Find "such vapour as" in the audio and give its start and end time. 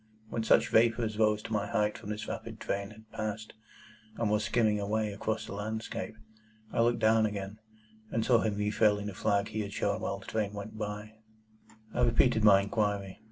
0.43-1.19